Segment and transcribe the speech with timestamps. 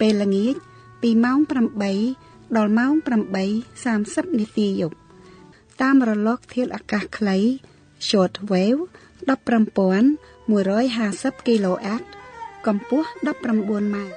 [0.00, 0.54] ពេលល្ងាច
[1.02, 1.38] ពីម៉ោង
[1.98, 2.92] 8ដល់ម៉ោង
[3.66, 4.96] 8:30នាទីយប់
[5.82, 7.38] តាមរលកធាតុអាកាសខ្លី
[8.08, 8.82] short wave
[9.28, 12.02] 15150 kHz
[12.66, 14.14] កម្ពស់19ម៉ែត្រ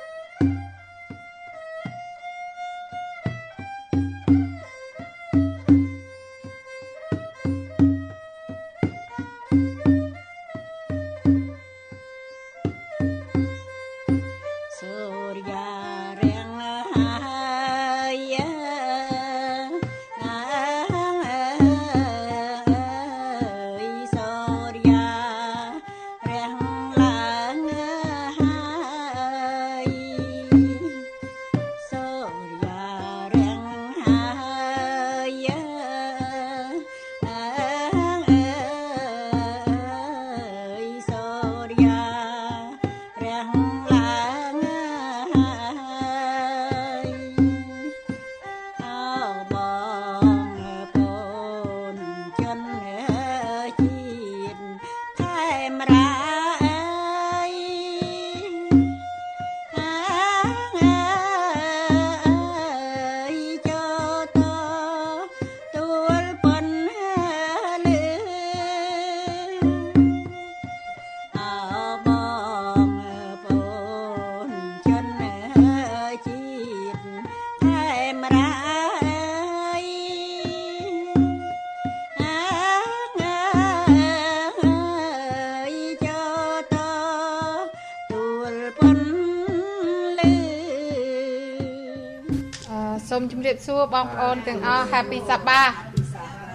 [93.88, 95.74] បសួរបងប្អូនទាំងអស់ Happy Sabbath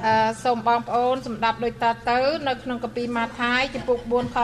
[0.07, 4.37] អឺសូមបងប្អូនសម្ដាប់ដូចតទៅ នៅក្នុងកាពីម៉ាថាយចំពុក4ខ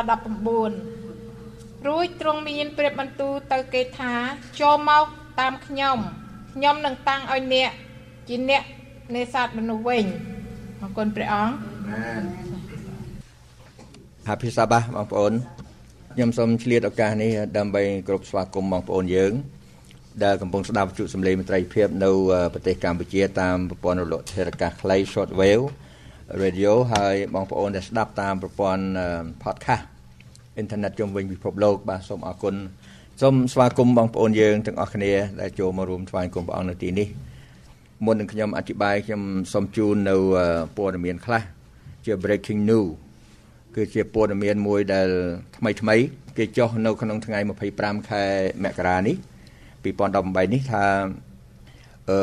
[1.10, 4.12] 19រួចទ្រង់មានប្រៀបបន្ទូលទៅគេថា
[4.60, 5.04] ចូលមក
[5.40, 5.98] តាមខ្ញុំ
[6.54, 7.70] ខ្ញុំនឹងតាំងឲ្យអ្នក
[8.28, 8.62] ជាអ្នក
[9.16, 10.04] នេសាទមនុស្សវិញ
[10.80, 11.54] អរគុណព្រះអង្គ
[14.28, 15.32] Happy Sabbath បងប្អូន
[16.14, 19.32] ខ្ញុំសូមឆ្លៀតឱកាសនេះដើម្បីគោរពស្វាគមន៍បងប្អូនយើង
[20.24, 22.10] ដែលកំពុងស្ដាប់វិទ្យុសំឡេងមិត្តភាពនៅ
[22.54, 25.64] ប្រទេសកម្ពុជាតាមប្រព័ន្ធរលកធាតុអាកាសខ្លី short wave
[26.42, 28.84] radio ហើយបងប្អូនដែលស្ដាប់តាមប្រព័ន្ធ
[29.42, 29.84] podcast
[30.56, 32.54] អ៊ីនធឺណិតជុំវិញពិភពលោកបាទសូមអរគុណ
[33.22, 37.08] សូមស្វាគមន៍បងប្អូនយើងទាំងអស់គ្នាដែលចូលមករួមថ្វាយគុំព្រះអង្គនៅទីនេះ
[38.04, 40.16] មុននឹងខ្ញុំអធិប្បាយខ្ញុំសូមជូននៅ
[40.76, 41.42] ព័ត៌មានខ្លះ
[42.06, 42.88] ជា breaking news
[43.74, 45.08] គឺជាព័ត៌មានមួយដែល
[45.56, 45.96] ថ្មីថ្មី
[46.36, 47.38] គេចុះនៅក្នុងថ្ងៃ
[47.74, 48.24] 25ខែ
[48.64, 49.16] មករានេះ
[49.84, 50.84] 2018នេះថា
[52.10, 52.20] អឺ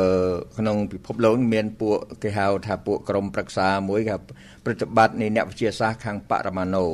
[0.58, 4.16] ក្នុងពិភពលោកមានពួកគេហៅថាពួកក្រុមប្រឹក្សាមួយគេ
[4.64, 6.86] ប្រតិបត្តិនៃអ្នកវិទ្យាសាស្ត្រខាងបរមាណូ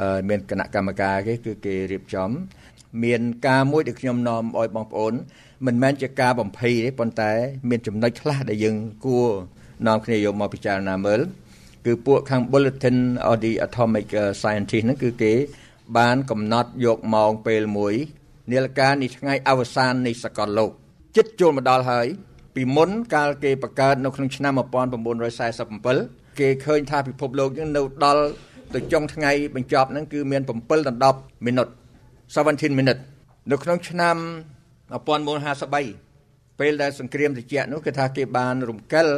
[0.00, 2.30] អឺមានគណៈកម្មការគេគឺគេរៀបចំ
[3.04, 5.14] មានការមួយដែលខ្ញុំនាំឲ្យបងប្អូន
[5.66, 7.32] មិនមែនជាការបំភ័យទេប៉ុន្តែ
[7.70, 9.28] មានចំណុចខ្លះដែលយើងគួរ
[9.86, 11.20] នាំគ្នាយកមកពិចារណាមើល
[11.86, 14.06] គឺពួកខាង Bulletin of the Atomic
[14.40, 15.32] Scientist ហ្នឹងគឺគេ
[15.98, 17.94] បានកំណត់យកម៉ោងពេលមួយ
[18.50, 20.70] នាឡិកានៃថ្ងៃអវសាននៃសកលលោក
[21.16, 22.06] ចិត្តចូលមកដល់ហើយ
[22.54, 28.22] ពីមុនកាលគេបង្កើតនៅក្នុងឆ្នាំ1947គេឃើញថាពិភពលោកយើងនៅដល់
[28.74, 31.70] ទៅចុងថ្ងៃបញ្ចប់ហ្នឹងគឺមាន7ដល់10 minute
[32.34, 33.00] 17 minute
[33.50, 34.16] នៅក្នុងឆ្នាំ
[34.98, 39.08] 1953ពេលដែលសង្គ្រាមត្រជាក់នោះគឺថាគេបានរំកិល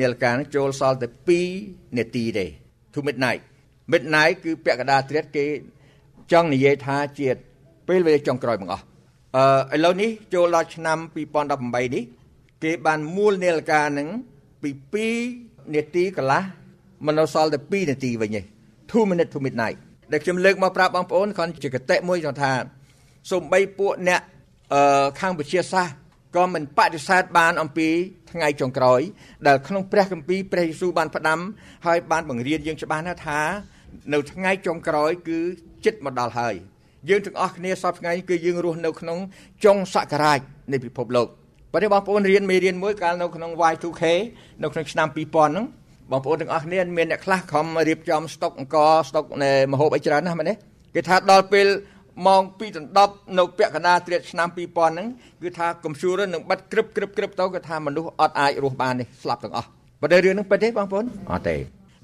[0.00, 1.08] នាឡិកានេះចូលសល់តែ
[1.52, 2.46] 2នាទីទេ
[2.94, 3.42] to midnight
[3.92, 5.46] midnight គឺពាក់កណ្ដាលត្រៀតគេ
[6.32, 7.28] ចង់និយាយថាជា
[7.88, 8.84] ពេលវេលាចុងក្រោយបងអស់
[9.36, 10.98] អឺឥឡូវនេះចូលដល់ឆ្នាំ
[11.46, 12.04] 2018នេះ
[12.64, 14.08] គេបានមូលនាឡិកានឹង
[14.62, 14.70] ពី
[15.22, 16.42] 2នាទីកន្លះ
[17.06, 18.42] មិននៅសល់តែ2នាទីវិញទេ
[18.90, 19.78] 2 minute to midnight
[20.12, 22.52] ដែលខ្ញុំលើកមកប្រាប់បងប្អូនគ្រាន់ជាកតិមួយថា
[23.30, 24.20] សូម្បីពួកអ្នក
[24.74, 25.96] អឺខាងវិទ្យាសាស្ត្រ
[26.36, 27.88] ក៏មិនបដិសេធបានអំពី
[28.32, 29.00] ថ្ងៃចុងក្រោយ
[29.46, 31.40] ដែលក្នុងព្រះគម្ពីរព្រះយេស៊ូវបានផ្ដាំ
[31.86, 33.40] ហើយបានបង្រៀនយើងច្បាស់ណាស់ថា
[34.12, 35.38] នៅថ្ងៃចុងក្រោយគឺ
[35.84, 36.54] ចិត្តមកដល់ហើយ
[37.08, 39.18] យើងទាំងអស់គ្នាសពថ្ងៃគឺយើងរស់នៅក្នុង
[39.64, 40.40] ចុងសករាជ
[40.72, 41.26] នៃពិភពលោក
[41.72, 44.02] បើនេះបងប្អូនរៀនមេរៀនមួយកាលនៅក្នុង Y2K
[44.62, 45.66] នៅក្នុងឆ្នាំ2000ហ្នឹង
[46.10, 48.76] បងប្អូនទាំងអស់គ្នាមានអ្នកខ្លះខំរៀបចំស្តុកអង្គ
[49.08, 50.54] ស្តុកនៃមហូបអីច្រើនណាស់មែនទេ
[50.94, 51.66] គេថាដល់ពេល
[52.26, 55.06] ម៉ោង2ដណ្ដប់នៅពាក់កណ្ដាលត្រៀតឆ្នាំ2000ហ្នឹង
[55.42, 59.68] គឺថាកុំព្យូទ័រនឹងបិទក្រឹបក្រឹបក្រឹបទៅគឺថាមនុស្សអត់អាចរស់បានទេស្លាប់ទាំងអស់
[60.00, 61.56] បើតែរឿងហ្នឹងពិតទេបងប្អូនអត់ទេ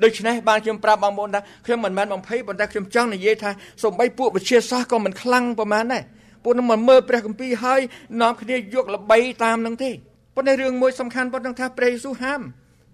[0.04, 3.50] ដូច្នេះបានខ្ញុំប្រាប់បងប្អូនថាខ្ញុំមិនមែនបំភ័យប៉ុន្តែខ្ញុំចង់និយាយថា
[3.84, 6.02] សំបីពួកវិទ្យាសាស្ត្រក៏មិនខ្លាំងប្រហែលដែរ
[6.44, 7.80] ពួកនឹងមិនមើលព្រះគម្ពីរហើយ
[8.20, 9.90] នាំគ្នាយកល្បីតាមនឹងទេ
[10.36, 12.40] ប៉ុន្តែរឿងមួយសំខាន់ប៉ុណ្ណឹងថាព្រះយេស៊ូវហាម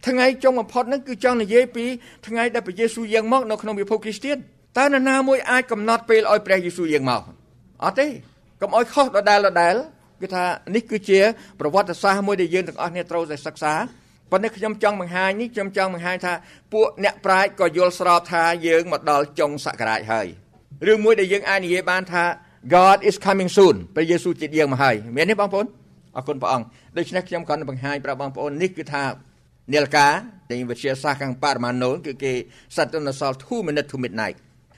[0.06, 1.84] ថ្ងៃចុងបំផុតហ្នឹងគឺចង់និយាយពី
[2.26, 4.36] ថ្ងៃដែលព្រះយេស៊ូវយាងមកនៅក្នុងវិភពគ្រីស្ទាន
[4.78, 7.22] តើនរណាមួយអាចកំណត់ពេលឲ្យព្រះយេស៊ូវយាងមក
[7.84, 8.06] អត់ទេ
[8.60, 9.74] កុំឲ្យខុសដដែលដដែល
[10.22, 11.20] គឺថានេះគឺជា
[11.60, 13.74] ប្រវត្តិសាស្ត្រមួយដែលយើងទាំងអស់គ្នាត្រូវតែសិក្សា
[14.34, 16.34] ប៉ុន្តែខ្ញុំចង់បង្ហាញនេះខ្ញុំចង់បង្ហាញថា
[16.72, 20.26] ពួកអ្នកប្រាជ្ញក៏យល់ស្របថាយើងមកដល់ចុងសករាជហើយ
[20.86, 22.24] រឿងមួយដែលយើងអាចនិយាយបានថា
[22.74, 25.66] God is coming soon ព្រះយេស៊ូវជិតយាងមកហើយមានទេបងប្អូន
[26.16, 26.66] អរគុណព្រះអង្គ
[26.96, 29.04] ដូច្នេះខ្ញុំក៏នឹងបង្ហាញប្រាប់បងប្អូននេះគឺថា
[29.72, 30.08] នាឡិកា
[30.50, 32.32] នៃវិទ្យាសាស្ត្រខាងបរិមាណូនគឺគេ
[32.76, 34.36] សត្វនៅសល់2 minute to midnight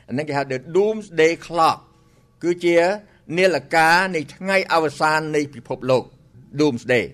[0.08, 1.78] អានេះគេហៅ the doomsday clock
[2.44, 2.76] គឺជា
[3.36, 6.04] នាឡិកានៃថ្ងៃអវសាននៃពិភពលោក
[6.60, 7.06] doomsday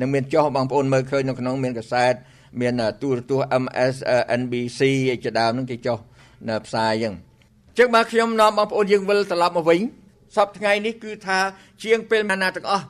[0.00, 2.14] នឹងមានចុះបងប្អូនមើលឃើញនៅក្នុងមានកសែត
[2.60, 3.96] មានទូរទស្សន៍ MS
[4.40, 4.80] NBC
[5.24, 5.98] ជាដើមនឹងគេចុះ
[6.48, 7.14] នៅផ្សាយអញ្ចឹង
[7.78, 9.80] ចឹងបើខ្ញុំនាំបងប្អូនយើងវិលត្រឡប់មកវិញ
[10.36, 11.38] សពថ្ងៃនេះគឺថា
[11.84, 12.84] ជាងពេលណាទាំងអស់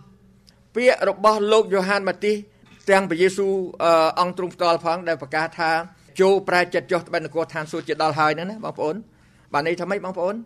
[0.74, 2.36] ពាក្យរបស់លោកយ៉ូហានម៉ាទីស
[2.90, 3.52] ទាំងព្រះយេស៊ូវ
[4.20, 5.70] អង្គទ្រង់ផ្ទាល់ផងដែលប្រកាសថា
[6.20, 8.96] ចូលប្រែចិត្តចុះត្បិតនគរឋានសួគ៌ជាដល់ហើយហ្នឹងណាបងប្អូន
[9.52, 10.36] បានន័យថាម៉េចបងប្អូន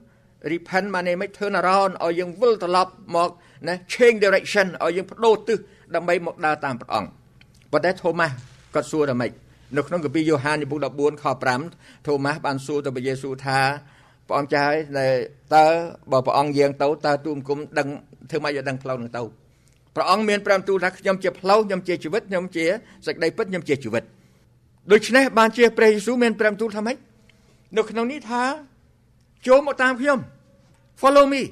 [0.52, 3.30] repent បានន័យម៉េច turn around ឲ្យយើងវិលត្រឡប់មក
[3.68, 5.58] ណា change direction ឲ្យយើងបដូរទិស
[5.94, 7.08] ដើម្បីមកដើរតាមព្រះអង្គ
[7.72, 8.34] ប៉ុន្តែថូម៉ាស់
[8.74, 9.30] គាត់សួរថាម៉េច
[9.76, 11.24] នៅក្នុងកាពីយ៉ូហានចំពុក14ខ
[11.66, 13.60] 5ថូម៉ាស់បានសួរទៅព្រះយេស៊ូវថា
[14.26, 15.12] ព្រះអង្គចាស់ហើយ
[15.54, 15.66] តើ
[16.12, 17.88] បើព្រះអង្គយាងទៅតើទូមគុំដឹង
[18.30, 19.22] ធ្វើម៉េចឲ្យដឹងផ្លូវនឹងទៅ
[19.96, 22.64] ព្រះអង្គមានប្រាំទូលថាខ្ញុំជាផ្លូវខ្ញុំជាជីវិតខ្ញុំជា
[23.06, 24.04] សេចក្តីពិតខ្ញុំជាជីវិត
[24.92, 26.96] ដូច្នេះបានជាព្រះយេស៊ូវមានប្រាំទូលថាម៉េច
[27.76, 28.42] នៅក្នុងនេះថា
[29.46, 30.18] ចូលមកតាមខ្ញុំ
[31.00, 31.42] follow me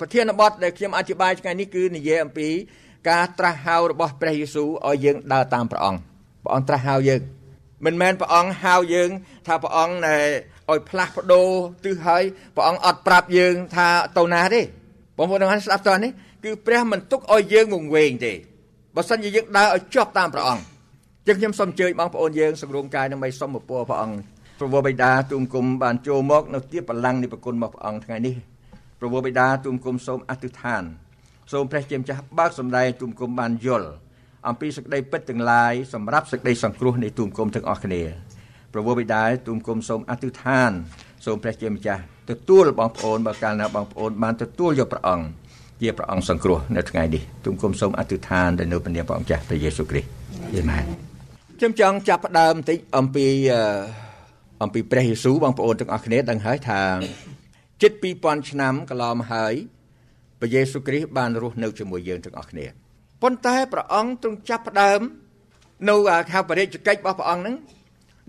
[0.00, 2.48] ប្រធានបទដែលខ្ញុំអធិប្បាយថ្ងៃនេះគឺនិយាយអំពី
[3.08, 6.00] ការត្រាស់ហៅរបស់ព្រះយេស៊ូវឲ្យយើងដើរតាមព្រះអង្គ
[6.44, 7.20] ព្រះអង្គត្រាស់ហៅយើង
[7.84, 9.10] មិនមែនព្រះអង្គហៅយើង
[9.46, 9.94] ថាព្រះអង្គ
[10.70, 11.48] ឲ្យផ្លាស់ប្ដូរ
[11.84, 12.22] ទិសហើយ
[12.56, 13.88] ព្រះអង្គអត់ប្រាប់យើងថា
[14.18, 14.60] ទៅណាទេ
[15.16, 16.10] បងប្អូនទាំងអស់ស្ដាប់តើនេះ
[16.44, 18.32] គឺព្រះមិនទុកឲ្យយើងងងវែងទេ
[18.96, 20.62] បើសិនជាយើងដើរឲ្យជាប់តាមព្រះអង្គ
[21.26, 24.16] ចឹងខ្ញុំសូមអញ្ជើញបងប្អូនយើងសម្រុំកាយដើម្បីសូមពរព្រះអង្គ
[24.58, 28.34] ព្រះវរបិតាទូមគុំបានចូលមកនៅទីបលាំងនៃប្រគុណរបស់ព្រះអង្គថ្ងៃនេះ
[28.98, 30.82] ព្រះវរបិតាទូមគុំសូមអធិដ្ឋាន
[31.52, 33.88] សូមព្រះជាម្ចាស់បើកសម្ដែងទូមគុំបានយល់
[34.48, 38.02] អំពីសេចក្តីពិតទាំងឡាយសម្រាប់សេចក្តីសង្គ្រោះនៃទូមគុំទាំងអស់គ្នា
[38.72, 40.70] ព្រះវរបិតាទូមគុំសូមអធិដ្ឋាន
[41.26, 45.26] សូមព្រះជាម្ចាស់ទទួលបងប្អូនបើកាលណាបងប្អូនបានទទួលយកព្រះអង្គ
[45.82, 50.08] ជាព្រះអង្គសង្គ្រោះនៅថ្ងៃនេះទូមគុំសូមអធិដ្ឋានទៅនៅព្រះនាមព្រះអង្គចាស់ព្រះយេស៊ូវគ្រីស្ទ
[50.54, 50.84] អាមែន
[51.58, 53.26] ខ្ញុំចង់ចាប់ផ្ដើមបន្តិចអំពី
[54.62, 56.80] អំពីព្រះយេស៊ូវបងប្អូនទាំងអស់គ្នាដឹងហើយថា
[57.82, 59.54] ជិត2000ឆ្នាំកន្លងមកហើយ
[60.40, 62.66] ព្រះយេស៊ូវគ្រីស្ទបានរស់នៅជាមួយយើងទាំងអស់គ្នា
[63.22, 65.00] ប៉ុន្តែព្រះអង្គទ្រង់ចាប់ផ្ដើម
[65.88, 65.94] នៅ
[66.32, 67.56] ខៅបរិយាកិច្ចរបស់ព្រះអង្គហ្នឹង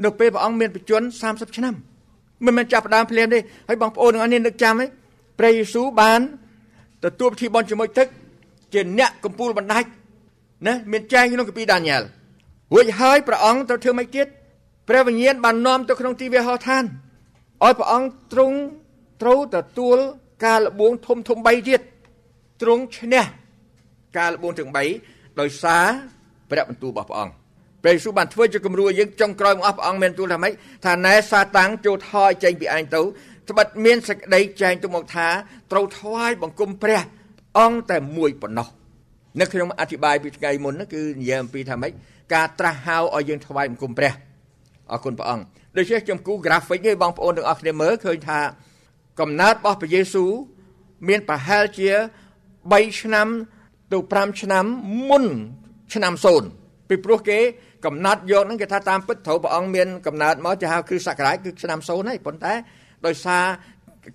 [0.04, 1.10] នៅពេលព្រះអង្គមានបច្ចុប្បន្ន
[1.50, 1.76] 30ឆ្នាំ
[2.46, 4.86] មិនមែនចាប់ផ្ដើមភ្លាមទេហើយបងប្អូនទាំងអស់គ្នានឹកចាំទេ
[5.40, 6.20] ព្រះយេស៊ូវបាន
[7.06, 8.08] ទទួលពិធីបុណ្យជាមួយទឹក
[8.74, 9.90] ជាអ្នកកំពូលបណ្ដាច់
[10.68, 12.04] ណាមានចែងក្នុងកាពីដានីយ៉ែល
[12.74, 14.28] រួចហើយព្រះអង្គទៅធ្វើម៉េចទៀត
[14.90, 16.84] ព្រះវិញ្ញាណបាននាំទៅក្នុងទីវាហោឋាន
[17.64, 18.58] ឲ្យព្រះអង្គទ្រង់
[19.22, 19.98] ត្រូវទទួល
[20.46, 21.82] ការលបួងធំធំ3ទៀត
[22.62, 23.26] ទ្រង់ឈ្នះ
[24.18, 24.72] ការលបួងទាំង
[25.06, 25.88] 3ដោយសារ
[26.50, 27.34] ព្រះបន្ទូលរបស់ព្រះអង្គ
[27.84, 30.54] ព្រះយេស៊ូវបានធ្វើជាគំរូឲ្យយើងចុងក្រោយមកអស់ព្រះអង្គមានទូលថាម៉េច
[30.86, 33.02] ថាណែសាតាំងចូលថយចេញពីឯងទៅ
[33.50, 35.28] ត្បិតមានសេចក្តីចែងទៅមកថា
[35.72, 37.02] ត្រូវថ្វាយបង្គំព្រះ
[37.60, 38.68] អង្គតែមួយប៉ុណ្ណោះ
[39.40, 41.92] នៅខ្ញុំអធិប្បាយពីថ្ងៃមុនគឺនិយាយអំពីថាម៉េច
[42.34, 44.14] ការត្រាស់ហៅឲ្យយើងថ្វាយបង្គំព្រះ
[44.92, 45.44] អរគុណព្រះអង្គ
[45.78, 48.40] ដូច្នេះខ្ញុំគូ graphic ឲ្យបងប្អូនទាំងអស់គ្នាមើលឃើញថា
[49.20, 50.32] កំណើតរបស់ព្រះយេស៊ូវ
[51.08, 51.90] មានប្រហែលជា
[52.72, 53.28] 3ឆ្នាំ
[53.94, 54.66] ទៅ5ឆ្នាំ
[55.10, 55.26] មុន
[55.94, 56.14] ឆ្នាំ
[56.52, 57.40] 0ពីព្រោះគេ
[57.86, 62.54] កំណត់យកហ្នឹងគេថាតាមពិតត្រូវព្រះអង្គមានកំណើតមកចាហៅគ្រិស្តសករាជគឺឆ្នាំ0ហើយប៉ុន្តែ
[63.06, 63.44] ដោយសារ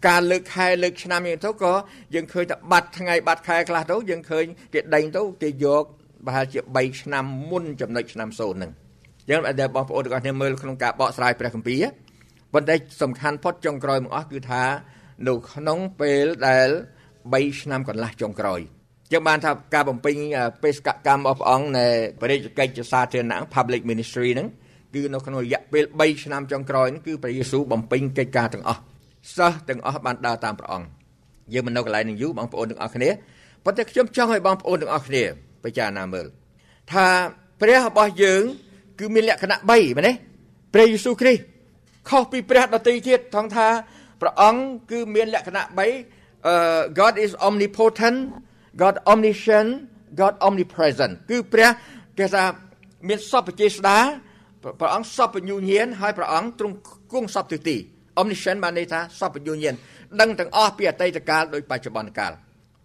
[0.08, 1.72] ការលើកខែលើកឆ្នាំយ៉ាងទៅក៏
[2.14, 4.44] យើងឃើញថាបាត់ថ្ងៃបាត់ខែខ្លះទៅយើងឃើញ
[4.74, 5.84] គេដេញទៅគេយក
[6.26, 8.70] ប្រហែលជា3ឆ្នាំមុនចំណុចឆ្នាំ0ហ្នឹង
[9.30, 11.84] ចឹងតែបងប្អូនទាំងអស់គ្នាមើលក្នុងការបកស្រាយព្រះគម្ពីរ
[12.52, 14.62] ប៉ុន្តែសំខាន់ផុតចុងក្រោយមកអស់គឺថា
[15.28, 16.68] នៅក្នុងពេលដែល
[17.30, 18.60] 3ឆ្នាំកន្លះចុងក្រោយ
[19.12, 20.14] ចឹងបានថាការបំពេញ
[20.62, 21.86] បេសកកម្មរបស់ព្រះអង្គនៃ
[22.20, 24.48] បរិយាកិច្ចសាធារណៈ public ministry ហ្នឹង
[24.94, 28.80] គឺនៅក្នុងរយៈពេល3ឆ្នាំចុងក្រោយនេះគឺព្រះយេស៊ូវបំពេញកិច្ចការទាំងអស់
[29.36, 30.86] សិស្សទាំងអស់បានដើរតាមព្រះអង្គ
[31.52, 33.10] យើងមិននៅកន្លែងនឹងយូរបងប្អូនទាំងអស់គ្នា
[33.64, 35.22] ប៉ុន្តែខ្ញុំចង់ឲ្យបងប្អូនទាំងអស់គ្នា
[35.64, 36.26] ពិចារណាមើល
[36.92, 37.06] ថា
[37.60, 38.42] ព្រះរបស់យើង
[38.98, 40.12] គឺមានលក្ខណៈ3មែនទេ
[40.74, 41.42] ព្រះយេស៊ូវគ្រីស្ទ
[42.08, 43.68] ខុសពីព្រះដទៃទៀតថងថា
[44.20, 48.18] ព្រះអង្គគឺមានលក្ខណៈ3 uh, God is omnipotent
[48.82, 49.70] God omniscient
[50.20, 51.70] God omnipresent គឺព្រះ
[52.18, 52.44] គេថា
[53.08, 53.98] មានសពជាស្ដា
[54.80, 56.76] ព្រះអង្គសពញ្ញុញាណហើយព្រះអង្គទ្រង់
[57.12, 57.76] គង់សពទិទី
[58.20, 59.74] omniscient បានន័យថាសពញ្ញុញាណ
[60.20, 62.32] ដឹងទាំងអស់ពីអតីតកាលដោយបច្ចុប្បន្នកាល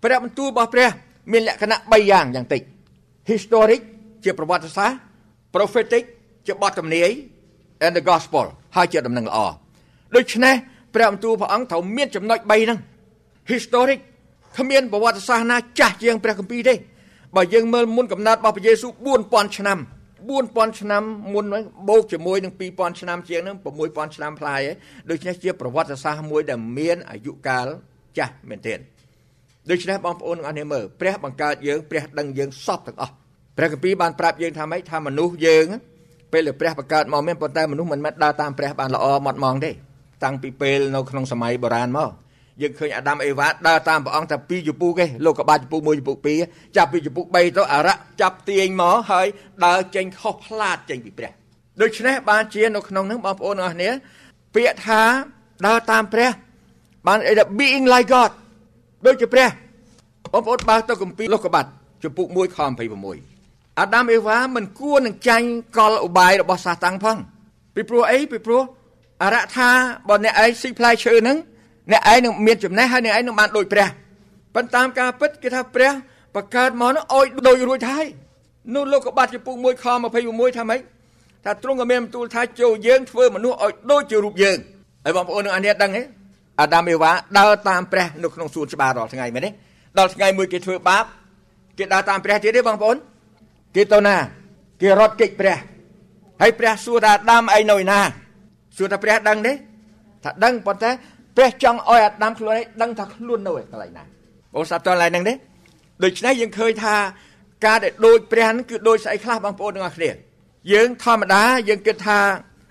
[0.04, 0.90] ព្រះបន្ទូលរបស់ព្រះ
[1.32, 2.62] មានលក្ខណៈ3យ៉ាងយ៉ាងតិច
[3.32, 3.82] historic
[4.24, 4.98] ជាប្រវត្តិសាស្ត្រ
[5.54, 6.04] prophetic
[6.48, 7.10] ជាបទទំនាយ
[7.86, 8.46] and the gospel
[8.76, 9.38] ហើយជាដំណឹងល្អ
[10.16, 10.56] ដូច្នេះ
[10.96, 12.80] ព្រះបន្ទូលព្រះអង្គត្រូវមានចំណុច3ហ្នឹង
[13.52, 14.00] historic
[14.58, 16.76] គ្មានប្រវត្តិសាស្ត្រណាចាស់ជាងព្រះគម្ពីរទេ
[17.36, 18.94] បើយើងមើលមុនកំណត់របស់ព្រះយេស៊ូវ
[19.26, 19.80] 4000ឆ្នាំ
[20.30, 24.76] 4000ឆ្នាំមុនហ្នឹងបូកជាមួយនឹង2000ឆ្នាំជាងហ្នឹង6000ឆ្នាំផ្លាយឯង
[25.10, 27.68] ដូច្នេះជាប្រវត្តិសាស្ត្រមួយដែលមានអាយុកាល
[28.18, 28.80] ចាស់មែនទែន
[29.70, 33.14] ដូច្នេះបងប្អូនទាំងអស់គ្នាមើលព្រះបង្កើតយើងព្រះដឹងយើងសពទាំងអស់
[33.58, 35.66] ព្រះគម្ពីរបានប្រាប់យើងថាម៉េចថាមនុស្សយើង
[36.34, 39.72] ពេលដែលព្រះបង្កើតមកមានប៉ុន្តែមនុស្សមិនមែនដើរតាមព្រះបានល្អម៉ត់ម៉ងទេ
[40.24, 42.12] តាំងពីពេលនៅក្នុងសម័យបុរាណមក
[42.62, 49.28] យើងឃើញអាដាមអេវ៉ាដើរតាមព្រះអង្គតែពីរចំពុកឯងលោកកបាចំពុក1ចំពុក2ចាប់ពីចំពុក3ទៅអារៈចាប់ទាញមកហើយ
[49.66, 51.32] ដើរចេញខុសផ្លាតចេញពីព្រះ
[51.82, 53.90] ដូច្នេះបានជានៅក្នុងនឹងបងប្អូនទាំងអស់គ្នា
[54.56, 55.02] ពាក្យថា
[55.66, 56.30] ដើរតាមព្រះ
[57.08, 58.32] បានអីថា being like God
[59.06, 59.50] ដូចជាព្រះ
[60.34, 61.70] បងប្អូនបើទៅគម្ពីរលោកកបាត់
[62.04, 62.60] ចំពុក1ខ
[63.18, 65.48] 26អាដាមអេវ៉ាមិនគួរនឹងចាញ់
[65.78, 67.18] កលឧបាយរបស់សាតាំងផង
[67.76, 68.62] ពីព្រោះអីពីព្រោះ
[69.24, 69.70] អរៈថា
[70.08, 71.38] បើអ្នកឯងស៊ីផ្លែឈើហ្នឹង
[71.92, 73.88] អ្នកឯងនឹងមានចំណេះហើយអ្នកឯងនឹងបានដូចព្រះ
[74.56, 75.92] ប៉ុន្តែតាមការពិតគេថាព្រះ
[76.36, 78.08] បង្កើតមកនោះឲ្យដូចរួចហើយ
[78.76, 79.86] នោះលោកកបាត់ចំពុក1ខ
[80.22, 80.82] 26ថាម៉េច
[81.46, 84.58] ថាទ្រង់ក៏មានបន្ទូលថាចូលយើងធ្វើមនុស្សឲ្យដូចជារូបយើង
[85.04, 86.04] ហើយបងប្អូននឹងអានេះដឹងទេ
[86.62, 89.50] អាដាមអេវ៉ាដើរតាមព្រះនៅក្នុងសួនច្បាររាល់ថ្ងៃមែនទេ
[89.98, 91.06] ដល់ថ្ងៃមួយគេធ្វើបាប
[91.78, 92.98] គេដើរតាមព្រះទៀតទេបងប្អូន
[93.76, 94.16] គេទៅណា
[94.82, 95.58] គេរត់គេចព្រះ
[96.42, 98.00] ហើយព្រះសួរថាអាដាមឯងនៅណា
[98.78, 99.54] សួរថាព្រះដឹងទេ
[100.24, 100.92] ថាដឹងប៉ុន្តែ
[101.38, 104.04] ព្រះចង់ឲ្យអាដាមខ្លួនឯងដឹងថាខ្លួននៅកន្លែងណា
[104.54, 105.34] បងស្ដាប់តើកន្លែងហ្នឹងទេ
[106.04, 106.96] ដូច្នេះយើងឃើញថា
[107.66, 110.10] ការដែលដូចព្រះហ្នឹងគឺដូចស្អីខ្លះបងប្អូនទាំងអស់គ្នា
[110.74, 112.20] យើងធម្មតាយើងគិតថា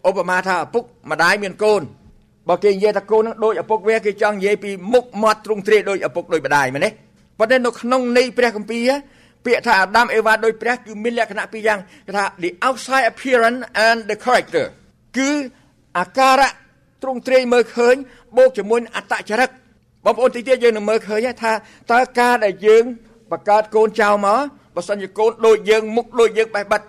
[0.08, 1.82] ឧបមាថាឪពុកម្ដាយមានកូន
[2.48, 6.90] បើគេនិយាយថាកូននឹងដូចឪពុកវាគេចង់និយាយពីមុខមាត់ទ្រង់ទ្រាយដូចឪពុកដូចម្ដាយមែនទេ
[7.38, 8.90] ប៉ុន្តែនៅក្នុងន័យព្រះគម្ពីរ
[9.46, 14.64] ពាក្យថាអាដាមអេវ៉ាដូចព្រះគឺមានលក្ខណៈពីរយ៉ាងគេថា the outside appearance and the character
[15.16, 15.30] គឺ
[15.98, 16.65] អាការៈ
[17.06, 17.94] ទ្រង់ទ្រាយមើលឃើញ
[18.36, 19.50] បូកជាមួយអត្តចរិត
[20.04, 21.52] បងប្អូនទីទៀតយើងនឹងមើលឃើញថា
[21.92, 22.82] តើការដែលយើង
[23.30, 24.40] បង្កើតកូនចៅមក
[24.74, 26.80] បើសិនជាកូនដូចយើងមុខដូចយើងបេះបិទ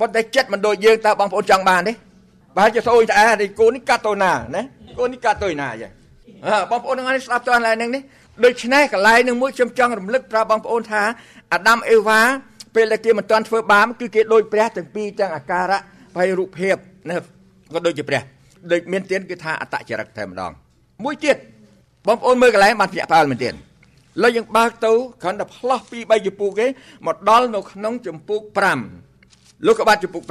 [0.00, 1.92] ប៉ុន្តែចិត្តមិនដូចយើងតើបងប្អូនចង់បានទេ
[2.58, 4.62] បើជាស្អុយតែអាកូននេះកាត់ទៅណាណា
[4.98, 5.88] កូននេះកាត់ទៅណាចា
[6.70, 8.02] បងប្អូននឹងស្ដាប់តើឡើយនឹងនេះ
[8.44, 11.02] ដូច្នេះកន្លែងនឹងមួយខ្ញុំចង់រំលឹកប្រាប់បងប្អូនថា
[11.52, 12.20] អាដាមអេវ៉ា
[12.74, 15.80] ពេលដែលគេមិនទាន់ធ្វើបាបគឺគេដូចព្រះទាំងពីរទាំងអាការៈ
[16.16, 16.76] ហើយរូបភាព
[17.08, 17.16] ណា
[17.74, 18.22] ក៏ដូចជាព្រះ
[18.72, 20.52] ដូចមានទៀនគឺថាអតចរិតតែម្ដង
[21.04, 21.36] មួយទៀត
[22.06, 23.52] បងប្អូនមើលកន្លែងបានភ្ញាក់ផ្អើលមែនទេឥ
[24.22, 24.92] ឡូវយើងបើកទៅ
[25.22, 26.66] គ្រាន់តែផ្លោះពី3ចំពុកគេ
[27.06, 28.40] មកដល់នៅក្នុងចំពុក
[29.04, 30.22] 5លោកកបាត់ចំពុក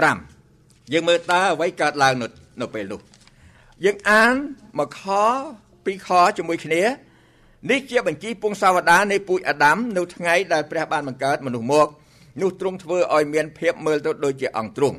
[0.42, 2.28] 5យើងមើលតើអ្វីកើតឡើងនៅ
[2.62, 3.02] នៅពេលនោះ
[3.86, 4.34] យើងអាន
[4.80, 5.02] មកខ
[5.86, 6.84] ពីខជាមួយគ្នា
[7.70, 11.88] នេះជាបញ្ជីពងសាវតានៃពូជអាដាមនៅថ្ងៃដែលព្រះបានបង្កើតមនុស្សមក
[12.42, 14.98] នោះទ្រង់ធ្វើឲ្យមានភាពមើលទៅដូចជាអង្គទ្រង់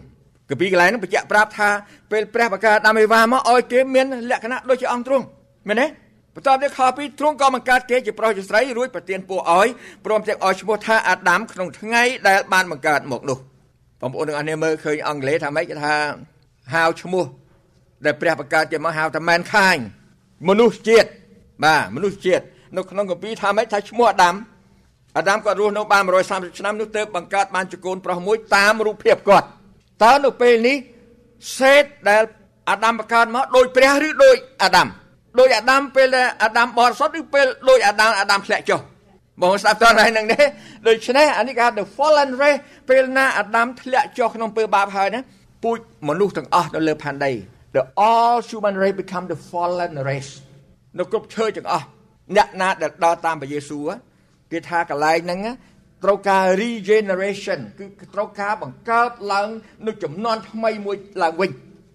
[0.54, 1.68] កាពីកន្លែងនោះបញ្ជាក់ប្រាប់ថា
[2.10, 5.24] ពេលព្រះបង្កើតអាដាមអេវ៉ាមកឲ្យគេមានលក្ខណៈដូចជាអង្គទ្រង់
[5.68, 5.86] មែនទេ
[6.34, 9.68] បន្ទាប់ទៀតខ2ទ្រង់ក៏បង្កើតគេជាប្រុសជាស្រីរួចប្រទានពួកឲ្យ
[10.04, 13.38] ព្រមទាំងឲ្យឈ្មោះថាអាដាមក្នុងថ្ងៃដែលបានបង្កើតមកនោះ
[14.00, 15.94] បងប្អូនទាំងអស់គ្នាមើលឃើញអង់គ្លេសថាម៉េចគេថា
[16.74, 17.24] ហៅឈ្មោះ
[18.04, 19.82] ដែលព្រះបង្កើតជាមកហៅថា mankind
[20.48, 21.08] មនុស្សជាតិ
[21.64, 22.44] បាទមនុស្សជាតិ
[22.76, 24.34] នៅក្នុងកាពីថាម៉េចថាឈ្មោះអាដាម
[25.18, 29.48] អាដាមគាត់រស់នៅបាន130ឆ្នាំនោះទើបបង្កើតបានជាកូនប្រុសមួយតាមរូបភាពគាត់
[30.04, 30.76] តើនៅពេលនេះ
[31.58, 32.22] សេតដែល
[32.70, 34.88] អាដាមបង្កើតមកដោយព្រះឬដោយអាដាម
[35.40, 38.80] ដោយអាដាមពេលដែលអាដាមបរិសុទ្ធឬពេលដោយអាដាមអាដាមធ្លាក់ចុះ
[39.42, 40.44] បងស្ដាប់តើហើយនឹងនេះ
[40.88, 45.20] ដូច្នេះអានេះគេហៅ the fallen race ពេលណាអាដាមធ្លាក់ចុះក្នុងពើបាបហើយណា
[45.62, 47.32] ពូជមនុស្សទាំងអស់នៅលើផែនដី
[47.76, 50.32] the all human race become the fallen race
[50.98, 51.86] នៅគ្រប់ឈើទាំងអស់
[52.36, 53.88] អ្នកណាដែលដើរតាមព្រះយេស៊ូវ
[54.52, 55.38] គេថាកន្លែងហ្នឹង
[56.04, 59.48] ត្រូវការ regeneration គឺត្រូវការបង្កើតឡើង
[59.86, 61.50] នៅចំនួនថ្មីមួយឡើងវិញ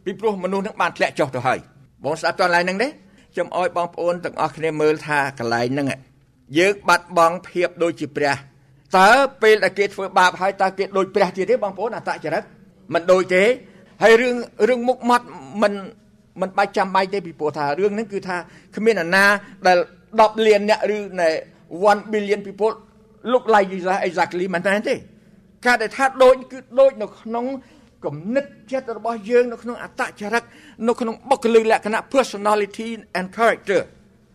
[0.05, 1.59] ពីព្រោះមនុស្សនឹងបានធ្លាក់ចុះទៅហើយ
[2.03, 2.87] បងស្ដាប់តកន្លែងហ្នឹងទេ
[3.33, 5.87] ខ្ញុំអោយបងប្អូនទាំងអស់គ្នាមើលថាកន្លែងហ្នឹង
[6.57, 8.35] យើងបាត់បង់ភាពដូចជាព្រះ
[8.97, 9.09] តើ
[9.41, 12.43] ពេលដែលគេធ្វើបាបហើយតើគេដូចព្រះទៀតទេបងប្អូនអតចរិត
[12.93, 13.43] មិនដូចទេ
[14.03, 14.35] ហើយរឿង
[14.67, 15.25] រឿងមុខមាត់
[15.61, 15.73] មិន
[16.41, 18.37] មិនបាច់ចាំបាច់ទេពីព្រោះថារឿងហ្នឹងគឺថា
[18.75, 19.25] គ្មានអាណា
[19.67, 19.77] ដែល
[20.11, 20.97] 10លានអ្នកឬ
[21.55, 22.75] 1 billion people
[23.31, 24.95] look like Jesus exactly មិនមែនទេ
[25.65, 27.45] ការដែលថាដូចគឺដូចនៅក្នុង
[28.05, 30.43] គំនិតចិត្តរបស់យើងនៅក្នុងអត្តចរិត
[30.87, 33.81] នៅក្នុងបុគ្គលិកលក្ខណៈ personality and character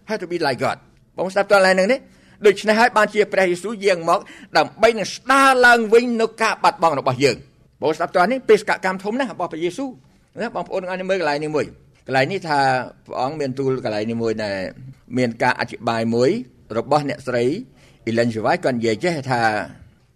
[0.09, 0.79] have to be like God
[1.17, 2.01] បងស្ដាប់តើឡើយនឹងនេះ
[2.47, 4.21] ដូច្នេះហើយបានជាព្រះយេស៊ូវយាងមក
[4.59, 7.37] ដើម្បីនឹងស្ដារឡើងវិញនៅការបាត់បង់របស់យើង
[7.83, 9.91] បងស្ដាប់តើនេះបេសកកម្មធំណាស់របស់ព្រះយេស៊ូវ
[10.43, 11.67] ណាបងប្អូនអរមើលកន្លែងនេះមួយ
[12.07, 12.59] កន្លែងនេះថា
[13.07, 14.57] ព្រះអង្គមានទូលកន្លែងនេះមួយដែល
[15.19, 16.31] មានការអធិប្បាយមួយ
[16.79, 17.45] របស់អ្នកស្រី
[18.09, 18.35] Ellen G.
[18.47, 19.41] White គាត់និយាយចេះថា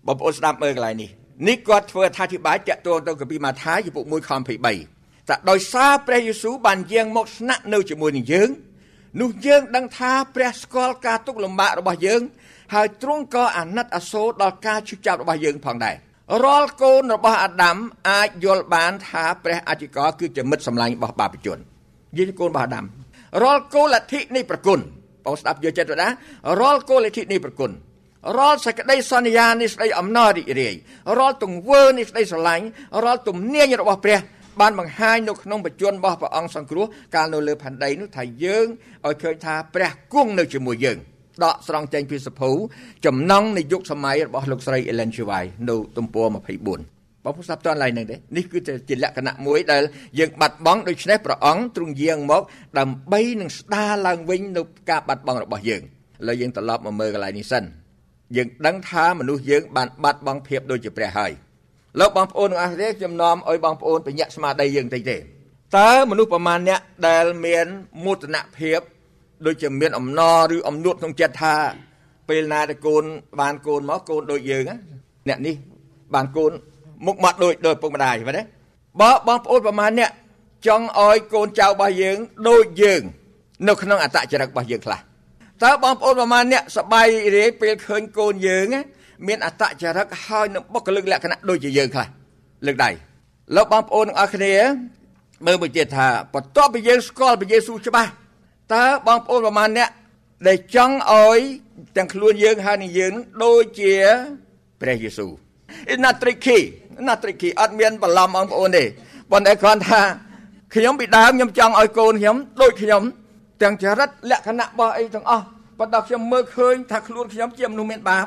[0.07, 1.11] បងប្អូនស្ដាប់មើលកន្លែងនេះ
[1.49, 8.49] នេះគាត់ធ្វើអធិប្បាយតាក់ទងទៅកាពីម៉ាថាយជំពូក1ខ23តែដោយសារព្រះយេស៊ូវបានយាងមកស្នាក់នៅជាមួយនឹងយើង
[9.21, 12.23] នោះយើងដឹងថាព្រះស្គាល់ការទុកលំបាករបស់យើង
[12.75, 15.97] ហើយទ្រង់ក៏អាណិតអាសូរដល់ការឈឺចាប់របស់យើងផងដែរ
[16.45, 17.77] រាល់កូនរបស់អាដាម
[18.11, 22.85] អាចយល់បានថាព្រះអធិការគឺជាមិត្តសម្លាញ់របស់បាបជននិយាយកូនរបស់អាដាម
[23.43, 24.81] រាល់គោលលទ្ធិនៃប្រគុណ
[25.29, 26.09] បងស្ដាប់យកចិត្តទៅណា
[26.61, 27.71] រាល់គោលលទ្ធិនៃប្រគុណ
[28.39, 30.75] រាល់សេចក្តីសន្យានៃស្ដីអំណររីករាយ
[31.19, 32.65] រាល់ទង្វើនៃស្ដីស្រឡាញ់
[33.05, 34.21] រាល់ទំនាញរបស់ព្រះ
[34.61, 38.67] បានបង្ហាញនៅក្នុងបច្ចុប្បន្នរបស់ព្រះអង្គសង្គ្រោះកាលនៅលើផែនដីនោះថាយើង
[39.07, 40.99] ឲ្យឃើញថាព្រះគង់នៅជាមួយយើង
[41.45, 42.51] ដកស្រង់ចេញពីសភៅ
[43.07, 48.59] ចំណងនៃយុគសម័យរបស់លោកស្រី Ellen Chivai នៅទំព័រ24 បងប្អូនស្ដាប់តន់ឡើយនឹងទេនេះគឺ
[48.89, 49.83] ជាលក្ខណៈមួយដែល
[50.19, 52.43] យើងបាត់បង់ដូច្នេះព្រះអង្គទ្រង់យាងមក
[52.79, 55.85] ដើម្បីនឹងស្ដារឡើងវិញនៅការបាត់បង់របស់យើងឥ
[56.29, 57.65] ឡូវយើងត្រឡប់មកមើលកន្លែងនេះសិន
[58.37, 61.33] យើងដឹងថាមនុស្សយើងបានបាត់បង់ភាពដូចជាព្រះហើយ
[62.01, 65.17] លោកបងប្អូនទាំងអស់គ្នាចំណោមឲ្យបងប្អូនបញ្ញាក់ស្មារតីយើងតិចទេ
[65.77, 67.67] តើមនុស្សប្រមាណអ្នកដែលមាន
[68.05, 68.81] មោទនភាព
[69.47, 70.21] ដូចជាមានអំណ
[70.51, 71.57] រឬអំនួតក្នុងចិត្តថា
[72.29, 73.05] ពេលណាតែកូន
[73.41, 74.65] បានកូនមកកូនដូចយើង
[75.29, 75.55] អ្នកនេះ
[76.15, 76.53] បានកូន
[77.07, 78.43] មុខមាត់ដូចដូចពុកម្ដាយមែនទេ
[79.01, 80.11] បើបងប្អូនប្រមាណអ្នក
[80.67, 82.17] ចង់ឲ្យកូនចៅរបស់យើង
[82.49, 83.03] ដូចយើង
[83.69, 84.99] នៅក្នុងអត្តចរិតរបស់យើងខ្លះ
[85.65, 88.67] តើបងប្អូនប្រមាណអ្នកសប្បាយរីកពេលឃើញកូនយើង
[89.27, 92.07] មានអត្តចរិតហើយនឹងបុគ្គលិកលក្ខណៈដូចជាយើងខ្លះ
[92.67, 92.91] លើកដៃ
[93.57, 94.55] លោកបងប្អូនទាំងអស់គ្នា
[95.47, 98.11] មើលមួយទៀតថាបន្ទាប់ពីយើងស្គាល់ព្រះយេស៊ូវច្បាស់
[98.75, 99.91] តើបងប្អូនប្រមាណអ្នក
[100.49, 101.39] ដែលចង់ឲ្យ
[101.97, 103.13] ទាំងខ្លួនយើងហើយនឹងយើង
[103.45, 103.95] ដូចជា
[104.81, 105.31] ព្រះយេស៊ូវ
[105.91, 106.61] It's not tricky
[107.07, 108.85] not tricky អត់មានបន្លំបងប្អូនទេ
[109.31, 110.01] ប៉ុន្តែគ្រាន់ថា
[110.75, 113.03] ខ្ញុំពីដើមខ្ញុំចង់ឲ្យកូនខ្ញុំដូចខ្ញុំ
[113.63, 115.45] ទាំងចរិតលក្ខណៈរបស់អីទាំងអស់
[115.79, 118.27] ប៉ុន្តែខ្ញុំមើលឃើញថាខ្លួនខ្ញុំជាមនុស្សមានបាប